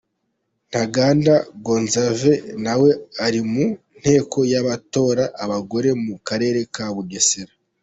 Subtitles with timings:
[0.69, 1.33] Ntaganda
[1.65, 2.89] Gonzarve nawe
[3.25, 3.65] uri mu
[3.99, 7.53] nteko y’abatora abagore mu karere ka Bugesera.